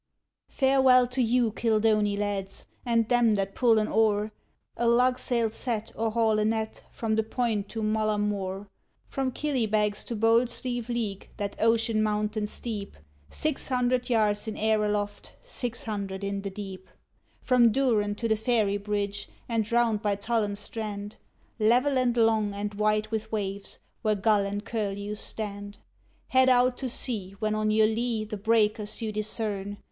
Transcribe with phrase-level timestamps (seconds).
[0.49, 4.31] Farewell to you, Kildoney lads, and them that pull an oar,
[4.75, 8.65] A lug sail set, or haul a net, from the Point to Mullaghmore;
[9.05, 12.97] From Killybegs to bold Slieve League, that ocean mountain steep,
[13.29, 16.89] Six hundred yards in air aloft, six hundred in the deep,
[17.39, 21.17] From Dooran to the Fairy Bridge, and round by Tullen strand,
[21.59, 25.77] Level and long, and white with waves, where gull and curlew stand;
[26.29, 29.77] Head out to sea when on your lee the breakers you discern!